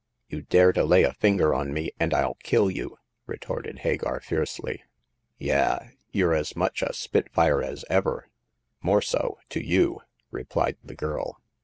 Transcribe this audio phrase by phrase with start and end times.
[0.31, 4.19] 277 You dare to lay a finger on me, and FU kill you!" retorted Hagar,
[4.19, 4.81] fiercely.
[5.37, 5.77] Yah!
[6.11, 8.27] You're as much a spitfire as ever!"
[8.65, 10.01] *' More so— to you!"
[10.31, 11.39] replied the girl.